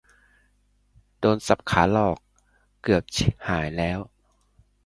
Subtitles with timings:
[1.19, 2.17] โดน สับขาหลอก
[2.81, 3.99] เกือบชิบหายแล้ว